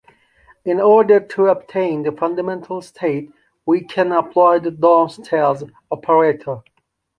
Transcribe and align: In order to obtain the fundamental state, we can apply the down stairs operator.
In 0.65 0.79
order 0.81 1.19
to 1.19 1.45
obtain 1.45 2.01
the 2.01 2.11
fundamental 2.11 2.81
state, 2.81 3.31
we 3.67 3.81
can 3.81 4.11
apply 4.11 4.57
the 4.57 4.71
down 4.71 5.11
stairs 5.11 5.63
operator. 5.91 6.63